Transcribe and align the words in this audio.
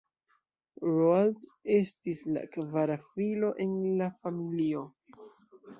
Roald 0.85 1.45
estis 1.75 2.23
la 2.33 2.47
kvara 2.57 2.97
filo 3.13 3.53
en 3.67 3.75
la 4.03 4.13
familio. 4.25 4.87